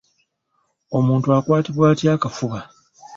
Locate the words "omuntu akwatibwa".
0.97-1.85